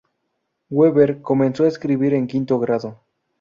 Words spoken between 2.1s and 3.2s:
en quinto grado.